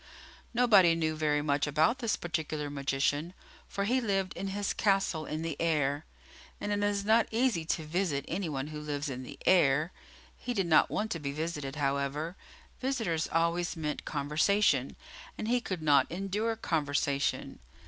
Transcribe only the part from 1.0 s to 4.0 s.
very much about this particular magician, for